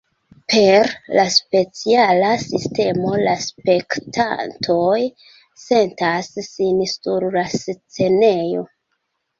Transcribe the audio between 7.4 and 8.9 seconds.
la scenejo.